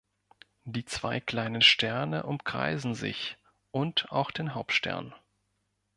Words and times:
Die 0.63 0.83
zwei 0.85 1.19
kleinen 1.19 1.61
Sterne 1.61 2.23
umkreisen 2.23 2.95
sich 2.95 3.37
und 3.69 4.11
auch 4.11 4.31
den 4.31 4.55
Hauptstern. 4.55 5.13